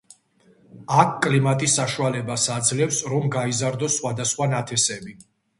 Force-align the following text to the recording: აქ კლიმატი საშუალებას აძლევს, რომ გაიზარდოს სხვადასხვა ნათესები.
აქ 1.01 1.11
კლიმატი 1.25 1.69
საშუალებას 1.75 2.45
აძლევს, 2.55 3.03
რომ 3.15 3.29
გაიზარდოს 3.39 3.99
სხვადასხვა 4.03 4.53
ნათესები. 4.57 5.19